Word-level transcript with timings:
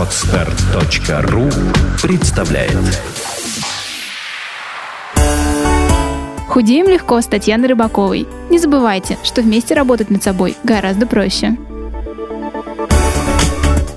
Отстар.ру 0.00 1.50
представляет 2.02 2.74
Худеем 6.48 6.88
легко 6.88 7.20
с 7.20 7.26
Татьяной 7.26 7.68
Рыбаковой. 7.68 8.26
Не 8.48 8.58
забывайте, 8.58 9.18
что 9.22 9.42
вместе 9.42 9.74
работать 9.74 10.08
над 10.08 10.22
собой 10.22 10.56
гораздо 10.64 11.06
проще. 11.06 11.58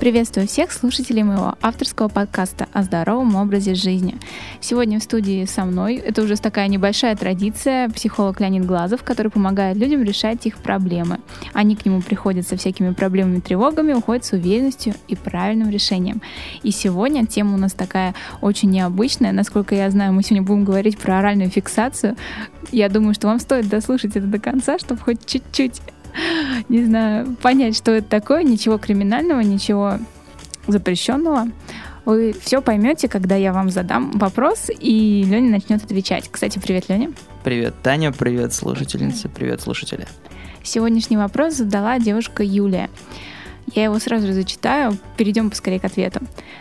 Приветствую 0.04 0.46
всех 0.46 0.70
слушателей 0.70 1.22
моего 1.22 1.54
авторского 1.62 2.08
подкаста 2.08 2.68
о 2.74 2.82
здоровом 2.82 3.36
образе 3.36 3.74
жизни. 3.74 4.16
Сегодня 4.60 5.00
в 5.00 5.02
студии 5.02 5.46
со 5.46 5.64
мной, 5.64 5.96
это 5.96 6.20
уже 6.20 6.36
такая 6.36 6.68
небольшая 6.68 7.16
традиция, 7.16 7.88
психолог 7.88 8.38
Леонид 8.38 8.66
Глазов, 8.66 9.02
который 9.02 9.30
помогает 9.30 9.78
людям 9.78 10.02
решать 10.02 10.44
их 10.44 10.58
проблемы. 10.58 11.20
Они 11.54 11.74
к 11.74 11.86
нему 11.86 12.02
приходят 12.02 12.46
со 12.46 12.58
всякими 12.58 12.92
проблемами, 12.92 13.40
тревогами, 13.40 13.94
уходят 13.94 14.26
с 14.26 14.32
уверенностью 14.32 14.92
и 15.08 15.16
правильным 15.16 15.70
решением. 15.70 16.20
И 16.62 16.70
сегодня 16.70 17.24
тема 17.24 17.54
у 17.54 17.58
нас 17.58 17.72
такая 17.72 18.14
очень 18.42 18.68
необычная. 18.68 19.32
Насколько 19.32 19.74
я 19.74 19.90
знаю, 19.90 20.12
мы 20.12 20.22
сегодня 20.22 20.46
будем 20.46 20.66
говорить 20.66 20.98
про 20.98 21.20
оральную 21.20 21.48
фиксацию. 21.48 22.14
Я 22.72 22.90
думаю, 22.90 23.14
что 23.14 23.28
вам 23.28 23.40
стоит 23.40 23.70
дослушать 23.70 24.16
это 24.16 24.26
до 24.26 24.38
конца, 24.38 24.78
чтобы 24.78 25.00
хоть 25.00 25.24
чуть-чуть 25.24 25.80
не 26.68 26.84
знаю, 26.84 27.36
понять, 27.42 27.76
что 27.76 27.92
это 27.92 28.08
такое, 28.08 28.42
ничего 28.42 28.78
криминального, 28.78 29.40
ничего 29.40 29.98
запрещенного. 30.66 31.48
Вы 32.04 32.34
все 32.38 32.60
поймете, 32.60 33.08
когда 33.08 33.34
я 33.34 33.52
вам 33.52 33.70
задам 33.70 34.10
вопрос, 34.12 34.68
и 34.68 35.24
Леня 35.26 35.50
начнет 35.50 35.82
отвечать. 35.82 36.28
Кстати, 36.30 36.58
привет, 36.58 36.88
Леня. 36.88 37.12
Привет, 37.42 37.74
Таня, 37.82 38.12
привет, 38.12 38.52
слушательницы, 38.52 39.28
привет, 39.28 39.62
слушатели. 39.62 40.06
Сегодняшний 40.62 41.16
вопрос 41.16 41.54
задала 41.54 41.98
девушка 41.98 42.42
Юлия. 42.42 42.90
Я 43.74 43.84
его 43.84 43.98
сразу 43.98 44.32
зачитаю, 44.32 44.98
перейдем 45.16 45.48
поскорее 45.48 45.80
к 45.80 45.84
ответу. 45.84 46.20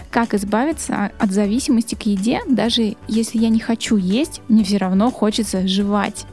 Как 0.09 0.34
избавиться 0.34 1.12
от 1.17 1.32
зависимости 1.32 1.95
к 1.95 2.04
еде, 2.04 2.40
даже 2.48 2.95
если 3.10 3.38
я 3.38 3.49
не 3.49 3.60
хочу 3.60 3.98
есть, 3.98 4.41
мне 4.48 4.63
все 4.63 4.77
равно 4.77 5.12
хочется 5.12 5.67
жевать? 5.67 6.26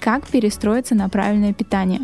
Как 0.00 0.26
перестроиться 0.26 0.94
на 0.94 1.08
правильное 1.08 1.54
питание? 1.54 2.00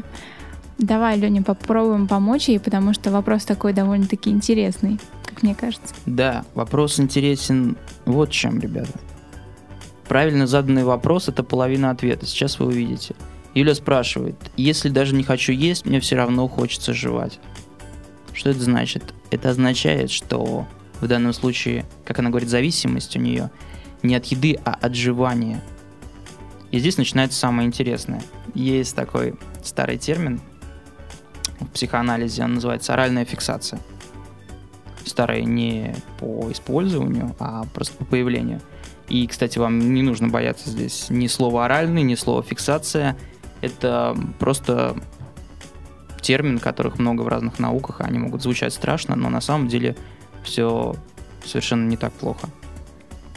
Давай, 0.78 1.17
Леня, 1.19 1.42
попробуем 1.42 2.08
помочь 2.08 2.48
ей, 2.48 2.58
потому 2.58 2.94
что 2.94 3.11
вопрос 3.11 3.44
такой 3.44 3.72
довольно-таки 3.72 4.30
интересный, 4.30 4.98
как 5.25 5.42
мне 5.42 5.55
кажется. 5.55 5.94
Да, 6.05 6.44
вопрос 6.55 6.98
интересен 6.98 7.77
вот 8.05 8.31
чем, 8.31 8.61
ребята. 8.61 8.98
Правильно 10.08 10.47
заданный 10.47 10.84
вопрос– 10.84 11.28
это 11.31 11.42
половина 11.44 11.91
ответа. 11.91 12.27
Сейчас 12.27 12.58
вы 12.58 12.66
увидите. 12.66 13.14
Юля 13.55 13.75
спрашивает, 13.75 14.36
если 14.56 14.89
даже 14.89 15.14
не 15.14 15.22
хочу 15.22 15.53
есть, 15.53 15.86
мне 15.86 16.00
все 16.00 16.16
равно 16.16 16.48
хочется 16.48 16.92
жевать. 16.92 17.38
Что 18.33 18.50
это 18.50 18.61
значит? 18.61 19.14
Это 19.31 19.50
означает, 19.50 20.11
что 20.11 20.66
в 21.00 21.06
данном 21.06 21.33
случае, 21.33 21.86
как 22.05 22.19
она 22.19 22.31
говорит, 22.31 22.48
зависимость 22.48 23.16
у 23.16 23.20
нее 23.20 23.50
не 24.03 24.16
от 24.16 24.27
еды, 24.27 24.59
а 24.64 24.72
от 24.72 24.94
жевания. 24.97 25.62
И 26.72 26.81
здесь 26.81 26.98
начинается 26.98 27.38
самое 27.38 27.69
интересное. 27.69 28.22
Есть 28.55 28.97
такой 28.97 29.34
старый 29.62 29.98
термин– 29.98 30.41
в 31.65 31.70
психоанализе, 31.70 32.43
она 32.43 32.55
называется 32.55 32.93
оральная 32.93 33.25
фиксация. 33.25 33.81
Старая 35.05 35.43
не 35.43 35.95
по 36.19 36.51
использованию, 36.51 37.34
а 37.39 37.65
просто 37.75 37.97
по 37.97 38.05
появлению. 38.05 38.61
И, 39.09 39.27
кстати, 39.27 39.59
вам 39.59 39.93
не 39.93 40.03
нужно 40.03 40.29
бояться 40.29 40.71
здесь 40.71 41.06
ни 41.11 41.27
слова 41.27 41.67
оральный, 41.67 42.03
ни 42.03 42.15
слова 42.15 42.43
фиксация. 42.43 43.17
Это 43.61 44.17
просто 44.39 44.97
термин, 46.23 46.59
которых 46.59 46.98
много 46.98 47.23
в 47.23 47.29
разных 47.29 47.59
науках, 47.59 48.01
они 48.01 48.19
могут 48.19 48.43
звучать 48.43 48.73
страшно, 48.73 49.15
но 49.15 49.28
на 49.28 49.43
самом 49.43 49.69
деле 49.69 49.95
все 50.43 50.97
совершенно 51.45 51.87
не 51.87 51.99
так 51.99 52.12
плохо. 52.15 52.49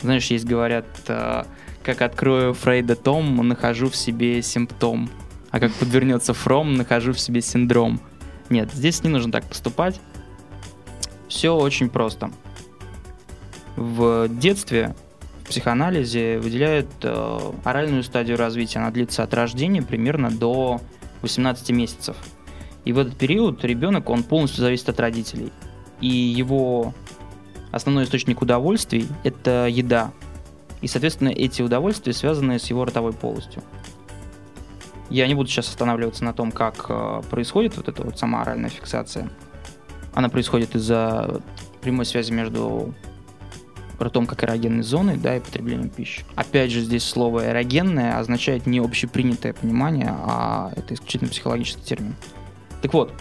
Знаешь, 0.02 0.28
есть 0.28 0.46
говорят, 0.46 0.86
э, 1.08 1.44
как 1.84 2.02
открою 2.02 2.54
Фрейда 2.54 2.96
том, 2.96 3.36
нахожу 3.48 3.90
в 3.90 3.96
себе 3.96 4.42
симптом, 4.42 5.10
а 5.52 5.60
как 5.60 5.74
подвернется 5.74 6.34
Фром, 6.34 6.76
нахожу 6.76 7.14
в 7.14 7.20
себе 7.20 7.42
синдром. 7.42 8.00
Нет, 8.50 8.72
здесь 8.74 9.04
не 9.04 9.10
нужно 9.10 9.32
так 9.32 9.46
поступать. 9.46 10.00
Все 11.28 11.56
очень 11.56 11.90
просто. 11.90 12.32
В 13.76 14.28
детстве 14.30 14.96
в 15.44 15.50
психоанализе 15.50 16.40
выделяют 16.40 16.88
э, 17.04 17.40
оральную 17.64 18.04
стадию 18.04 18.38
развития. 18.38 18.80
Она 18.80 18.92
длится 18.92 19.24
от 19.24 19.34
рождения 19.34 19.82
примерно 19.82 20.32
до 20.32 20.82
18 21.22 21.70
месяцев. 21.72 22.16
И 22.86 22.94
в 22.94 23.00
этот 23.00 23.18
период 23.18 23.64
ребенок, 23.66 24.10
он 24.10 24.24
полностью 24.24 24.62
зависит 24.62 24.90
от 24.90 25.00
родителей. 25.00 25.52
И 26.00 26.08
его 26.08 26.94
основной 27.72 28.06
источник 28.06 28.42
удовольствий– 28.42 29.08
это 29.24 29.68
еда. 29.68 30.12
И, 30.82 30.88
соответственно, 30.88 31.30
эти 31.30 31.62
удовольствия 31.62 32.14
связаны 32.14 32.60
с 32.60 32.66
его 32.68 32.86
ротовой 32.86 33.14
полостью. 33.14 33.64
Я 35.10 35.28
не 35.28 35.36
буду 35.36 35.50
сейчас 35.50 35.70
останавливаться 35.70 36.24
на 36.24 36.34
том, 36.34 36.52
как 36.52 36.86
э, 36.90 37.22
происходит 37.30 37.78
вот 37.78 37.88
эта 37.88 38.04
вот 38.04 38.20
сама 38.20 38.42
оральная 38.42 38.70
фиксация. 38.70 39.30
Она 40.14 40.30
происходит 40.30 40.76
из-за 40.76 41.42
прямой 41.82 42.06
связи 42.06 42.32
между 42.32 42.94
ртом 44.02 44.28
как 44.28 44.44
эрогенной 44.44 44.84
зоной, 44.84 45.18
да, 45.18 45.38
и 45.38 45.40
потреблением 45.40 45.90
пищи. 45.90 46.24
Опять 46.36 46.72
же, 46.72 46.82
здесь 46.82 47.04
слово 47.04 47.50
эрогенное 47.50 48.20
означает 48.20 48.66
не 48.66 48.80
общепринятое 48.80 49.54
понимание, 49.54 50.10
а 50.12 50.72
это 50.76 50.94
исключительно 50.94 51.30
психологический 51.30 51.84
термин. 51.84 52.16
Так 52.82 52.94
вот, 52.94 53.14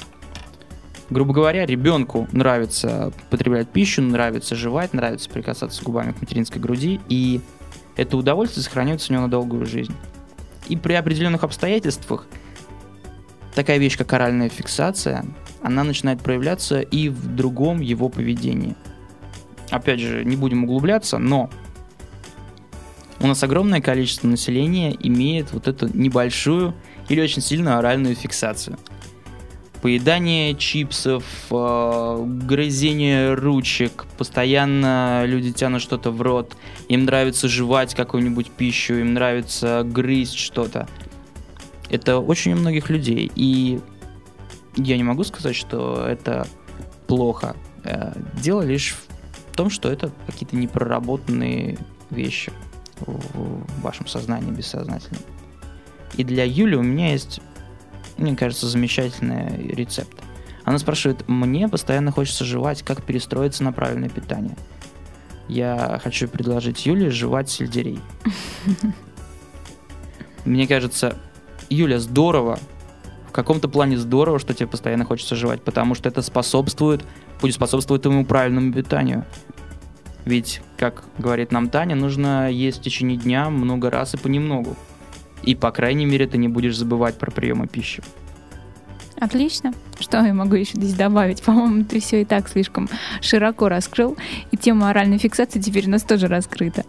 грубо 1.09 1.33
говоря, 1.33 1.65
ребенку 1.65 2.29
нравится 2.33 3.13
потреблять 3.31 3.69
пищу, 3.69 4.03
нравится 4.03 4.55
жевать, 4.55 4.93
нравится 4.93 5.31
прикасаться 5.31 5.83
губами 5.83 6.13
к 6.13 6.21
материнской 6.21 6.61
груди, 6.61 7.01
и 7.09 7.41
это 7.97 8.17
удовольствие 8.17 8.65
сохраняется 8.65 9.13
у 9.13 9.15
него 9.15 9.25
на 9.27 9.31
долгую 9.31 9.65
жизнь. 9.67 9.95
И 10.69 10.77
при 10.77 10.95
определенных 10.95 11.45
обстоятельствах 11.45 12.27
такая 13.55 13.79
вещь, 13.79 13.97
как 13.97 14.13
оральная 14.13 14.49
фиксация, 14.49 15.25
она 15.63 15.85
начинает 15.85 16.21
проявляться 16.21 16.81
и 16.81 17.09
в 17.09 17.35
другом 17.35 17.81
его 17.81 18.09
поведении. 18.09 18.77
Опять 19.71 20.01
же, 20.01 20.25
не 20.25 20.37
будем 20.37 20.65
углубляться, 20.65 21.19
но 21.19 21.51
у 23.19 23.27
нас 23.27 23.43
огромное 23.43 23.81
количество 23.81 24.29
населения 24.29 24.95
имеет 25.01 25.53
вот 25.53 25.69
эту 25.69 25.89
небольшую 25.97 26.75
или 27.09 27.21
очень 27.21 27.43
сильную 27.43 27.79
оральную 27.79 28.15
фиксацию. 28.15 28.79
Поедание 29.83 30.55
чипсов, 30.55 31.25
э, 31.51 32.25
грызение 32.27 33.35
ручек, 33.35 34.07
постоянно 34.19 35.25
люди 35.27 35.53
тянут 35.53 35.83
что-то 35.83 36.11
в 36.11 36.21
рот, 36.23 36.57
им 36.89 37.05
нравится 37.05 37.49
жевать 37.49 37.95
какую-нибудь 37.95 38.51
пищу, 38.51 38.95
им 38.95 39.15
нравится 39.15 39.83
грызть 39.85 40.37
что-то. 40.37 40.89
Это 41.91 42.19
очень 42.19 42.55
у 42.55 42.57
многих 42.57 42.91
людей. 42.91 43.31
И 43.37 43.81
я 44.77 44.97
не 44.97 45.05
могу 45.05 45.25
сказать, 45.25 45.55
что 45.55 46.07
это 46.07 46.47
плохо. 47.07 47.55
Э, 47.85 48.13
дело 48.43 48.63
лишь 48.63 48.97
в 49.53 49.57
том, 49.57 49.71
что 49.71 49.91
это 49.91 50.11
какие-то 50.27 50.57
непроработанные 50.57 51.79
вещи 52.11 52.53
в 53.01 53.83
вашем 53.83 54.07
сознании 54.07 54.51
бессознательном. 54.51 55.23
И 56.17 56.25
для 56.25 56.45
Юли 56.45 56.77
у 56.77 56.83
меня 56.83 57.13
есть 57.13 57.41
мне 58.17 58.37
кажется, 58.37 58.67
замечательный 58.67 59.69
рецепт. 59.69 60.17
Она 60.65 60.79
спрашивает, 60.79 61.29
мне 61.29 61.69
постоянно 61.69 62.11
хочется 62.11 62.45
жевать, 62.45 62.83
как 62.83 63.03
перестроиться 63.03 63.63
на 63.63 63.73
правильное 63.73 64.09
питание. 64.09 64.57
Я 65.49 66.01
хочу 66.03 66.27
предложить 66.27 66.87
Юле 66.87 67.11
жевать 67.11 67.49
сельдерей. 67.49 68.01
Мне 70.45 70.67
кажется, 70.67 71.17
Юля, 71.69 72.01
здорово, 72.01 72.59
в 73.29 73.33
каком-то 73.33 73.69
плане 73.69 73.97
здорово, 73.97 74.39
что 74.39 74.55
тебе 74.55 74.67
постоянно 74.67 75.05
хочется 75.05 75.37
жевать, 75.37 75.63
потому 75.63 75.95
что 75.95 76.09
это 76.09 76.23
способствует, 76.23 77.05
будет 77.41 77.55
способствовать 77.55 78.03
твоему 78.03 78.25
правильному 78.25 78.73
питанию. 78.73 79.25
Ведь, 80.25 80.61
как 80.77 81.05
говорит 81.19 81.53
нам 81.53 81.69
Таня, 81.71 81.95
нужно 81.95 82.51
есть 82.51 82.79
в 82.79 82.83
течение 82.83 83.17
дня 83.17 83.49
много 83.51 83.91
раз 83.91 84.15
и 84.15 84.17
понемногу. 84.17 84.77
И, 85.43 85.55
по 85.55 85.71
крайней 85.71 86.07
мере, 86.07 86.27
ты 86.27 86.39
не 86.39 86.49
будешь 86.49 86.77
забывать 86.77 87.19
про 87.19 87.31
приемы 87.31 87.67
пищи. 87.67 88.03
Отлично. 89.19 89.73
Что 89.99 90.19
я 90.25 90.35
могу 90.35 90.57
еще 90.57 90.73
здесь 90.75 90.95
добавить? 90.95 91.43
По-моему, 91.43 91.85
ты 91.85 92.01
все 92.01 92.23
и 92.23 92.25
так 92.25 92.49
слишком 92.49 92.89
широко 93.21 93.69
раскрыл. 93.69 94.17
И 94.51 94.57
тема 94.57 94.91
оральной 94.91 95.19
фиксации 95.19 95.61
теперь 95.61 95.87
у 95.87 95.91
нас 95.91 96.03
тоже 96.03 96.27
раскрыта. 96.27 96.85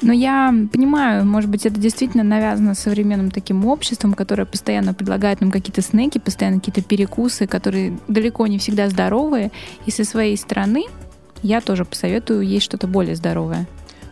Но 0.00 0.12
я 0.12 0.54
понимаю, 0.72 1.24
может 1.24 1.48
быть, 1.48 1.66
это 1.66 1.78
действительно 1.78 2.24
навязано 2.24 2.74
современным 2.74 3.30
таким 3.30 3.64
обществом, 3.66 4.14
которое 4.14 4.44
постоянно 4.44 4.92
предлагает 4.92 5.40
нам 5.40 5.50
какие-то 5.50 5.82
снеки, 5.82 6.18
постоянно 6.18 6.58
какие-то 6.58 6.82
перекусы, 6.82 7.46
которые 7.46 7.98
далеко 8.08 8.46
не 8.46 8.58
всегда 8.58 8.88
здоровые. 8.88 9.50
И 9.86 9.90
со 9.90 10.04
своей 10.04 10.36
стороны 10.36 10.84
я 11.42 11.60
тоже 11.60 11.84
посоветую 11.84 12.42
есть 12.42 12.64
что-то 12.64 12.86
более 12.86 13.16
здоровое. 13.16 13.66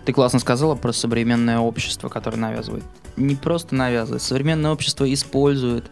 Ты 0.04 0.12
классно 0.12 0.38
сказала 0.38 0.74
про 0.74 0.92
современное 0.92 1.58
общество, 1.58 2.08
которое 2.08 2.38
навязывает. 2.38 2.84
Не 3.16 3.36
просто 3.36 3.74
навязывает, 3.74 4.22
современное 4.22 4.72
общество 4.72 5.10
использует 5.12 5.90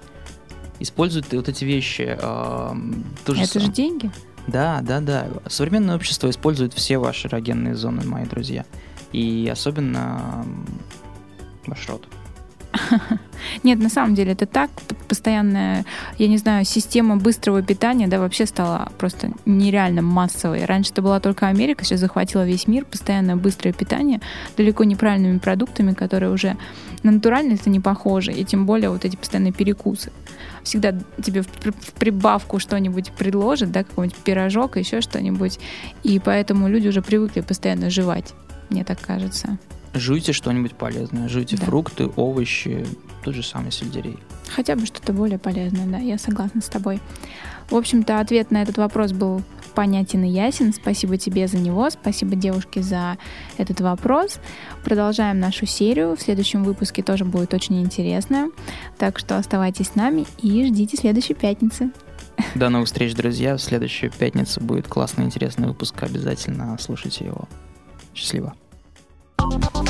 использует 0.80 1.32
вот 1.32 1.48
эти 1.48 1.64
вещи. 1.64 2.16
Э, 2.20 2.74
Это 3.26 3.60
же 3.60 3.70
деньги. 3.70 4.10
Да, 4.46 4.80
да, 4.82 5.00
да. 5.00 5.28
Современное 5.46 5.96
общество 5.96 6.28
использует 6.30 6.72
все 6.72 6.98
ваши 6.98 7.28
эрогенные 7.28 7.74
зоны, 7.76 8.02
мои 8.04 8.24
друзья. 8.24 8.64
И 9.12 9.48
особенно 9.52 10.44
ваш 11.66 11.88
рот. 11.88 12.08
Нет, 13.62 13.78
на 13.78 13.88
самом 13.88 14.14
деле 14.14 14.32
это 14.32 14.46
так. 14.46 14.70
Постоянная, 15.08 15.84
я 16.18 16.28
не 16.28 16.38
знаю, 16.38 16.64
система 16.64 17.16
быстрого 17.16 17.62
питания, 17.62 18.06
да, 18.06 18.18
вообще 18.18 18.46
стала 18.46 18.90
просто 18.98 19.30
нереально 19.46 20.02
массовой. 20.02 20.64
Раньше 20.64 20.92
это 20.92 21.02
была 21.02 21.20
только 21.20 21.48
Америка, 21.48 21.84
сейчас 21.84 22.00
захватила 22.00 22.46
весь 22.46 22.66
мир. 22.66 22.84
Постоянное 22.84 23.36
быстрое 23.36 23.72
питание 23.72 24.20
далеко 24.56 24.84
неправильными 24.84 25.38
продуктами, 25.38 25.94
которые 25.94 26.30
уже 26.30 26.56
на 27.02 27.12
натуральные 27.12 27.56
это 27.56 27.70
не 27.70 27.80
похожи. 27.80 28.32
И 28.32 28.44
тем 28.44 28.66
более 28.66 28.90
вот 28.90 29.04
эти 29.04 29.16
постоянные 29.16 29.52
перекусы. 29.52 30.12
Всегда 30.62 30.94
тебе 31.22 31.42
в 31.42 31.92
прибавку 31.98 32.58
что-нибудь 32.58 33.12
предложат, 33.12 33.72
да, 33.72 33.84
какой-нибудь 33.84 34.18
пирожок, 34.18 34.76
еще 34.76 35.00
что-нибудь. 35.00 35.58
И 36.02 36.18
поэтому 36.18 36.68
люди 36.68 36.88
уже 36.88 37.02
привыкли 37.02 37.40
постоянно 37.40 37.90
жевать, 37.90 38.34
мне 38.68 38.84
так 38.84 39.00
кажется. 39.00 39.58
Жуйте 39.94 40.32
что-нибудь 40.32 40.74
полезное. 40.74 41.28
Жуйте 41.28 41.56
Да. 41.56 41.64
фрукты, 41.66 42.06
овощи, 42.16 42.86
тот 43.24 43.34
же 43.34 43.42
самый 43.42 43.72
сельдерей. 43.72 44.18
Хотя 44.54 44.76
бы 44.76 44.86
что-то 44.86 45.12
более 45.12 45.38
полезное, 45.38 45.86
да, 45.86 45.98
я 45.98 46.16
согласна 46.18 46.60
с 46.60 46.66
тобой. 46.68 47.00
В 47.70 47.76
общем-то, 47.76 48.20
ответ 48.20 48.50
на 48.50 48.62
этот 48.62 48.78
вопрос 48.78 49.12
был 49.12 49.42
понятен 49.74 50.24
и 50.24 50.28
ясен. 50.28 50.72
Спасибо 50.72 51.16
тебе 51.16 51.46
за 51.46 51.56
него, 51.58 51.88
спасибо 51.90 52.34
девушке 52.34 52.82
за 52.82 53.16
этот 53.58 53.80
вопрос. 53.80 54.38
Продолжаем 54.84 55.38
нашу 55.40 55.66
серию. 55.66 56.16
В 56.16 56.20
следующем 56.22 56.64
выпуске 56.64 57.02
тоже 57.02 57.24
будет 57.24 57.54
очень 57.54 57.80
интересно. 57.80 58.50
Так 58.98 59.18
что 59.18 59.36
оставайтесь 59.38 59.88
с 59.88 59.94
нами 59.94 60.26
и 60.42 60.66
ждите 60.66 60.96
следующей 60.96 61.34
пятницы. 61.34 61.90
До 62.54 62.68
новых 62.68 62.86
встреч, 62.86 63.14
друзья. 63.14 63.56
В 63.56 63.60
следующую 63.62 64.10
пятницу 64.10 64.60
будет 64.60 64.88
классный, 64.88 65.24
интересный 65.24 65.68
выпуск. 65.68 66.02
Обязательно 66.02 66.76
слушайте 66.80 67.26
его. 67.26 67.48
Счастливо. 68.14 68.54